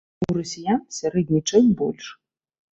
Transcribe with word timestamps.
У 0.27 0.37
расіян 0.37 0.81
сярэдні 0.99 1.43
чэк 1.53 1.71
больш. 1.85 2.05